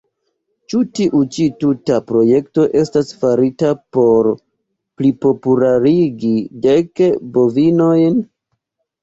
Ĉu 0.73 0.77
tiu 0.99 1.19
ĉi 1.33 1.43
tuta 1.63 1.99
projekto 2.11 2.65
estas 2.79 3.11
farita 3.25 3.69
por 3.99 4.31
plipopularigi 5.03 6.33
Dek 6.67 7.05
Bovinojn? 7.39 8.19